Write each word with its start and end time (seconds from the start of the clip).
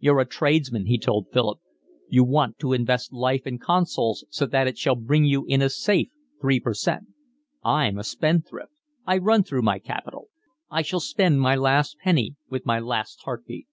"You're 0.00 0.18
a 0.18 0.24
tradesman," 0.26 0.86
he 0.86 0.98
told 0.98 1.30
Philip, 1.30 1.60
"you 2.08 2.24
want 2.24 2.58
to 2.58 2.72
invest 2.72 3.12
life 3.12 3.46
in 3.46 3.60
consols 3.60 4.24
so 4.28 4.44
that 4.46 4.66
it 4.66 4.76
shall 4.76 4.96
bring 4.96 5.24
you 5.24 5.44
in 5.46 5.62
a 5.62 5.70
safe 5.70 6.08
three 6.40 6.58
per 6.58 6.74
cent. 6.74 7.04
I'm 7.62 7.96
a 7.96 8.02
spendthrift, 8.02 8.72
I 9.06 9.18
run 9.18 9.44
through 9.44 9.62
my 9.62 9.78
capital. 9.78 10.26
I 10.72 10.82
shall 10.82 10.98
spend 10.98 11.40
my 11.40 11.54
last 11.54 11.98
penny 12.02 12.34
with 12.48 12.66
my 12.66 12.80
last 12.80 13.22
heartbeat." 13.22 13.68